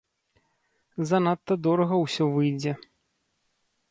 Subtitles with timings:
[1.09, 2.73] Занадта дорага ўсё выйдзе.